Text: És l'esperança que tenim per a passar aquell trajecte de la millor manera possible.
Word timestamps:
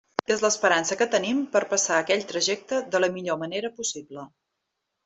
És 0.35 0.39
l'esperança 0.45 0.97
que 1.01 1.07
tenim 1.17 1.43
per 1.57 1.61
a 1.67 1.69
passar 1.75 1.99
aquell 1.99 2.27
trajecte 2.33 2.81
de 2.97 3.05
la 3.05 3.13
millor 3.19 3.43
manera 3.45 3.73
possible. 3.79 4.31